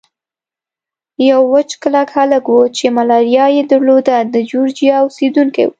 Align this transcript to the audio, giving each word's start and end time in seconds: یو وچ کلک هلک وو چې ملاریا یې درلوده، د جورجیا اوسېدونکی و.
یو 1.29 1.41
وچ 1.53 1.69
کلک 1.81 2.07
هلک 2.17 2.43
وو 2.51 2.61
چې 2.77 2.85
ملاریا 2.97 3.45
یې 3.55 3.63
درلوده، 3.71 4.15
د 4.33 4.35
جورجیا 4.49 4.95
اوسېدونکی 5.01 5.63
و. 5.65 5.69